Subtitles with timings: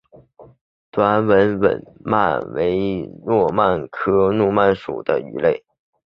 [0.89, 5.63] 短吻吻鳗为糯鳗科吻鳗属的鱼类。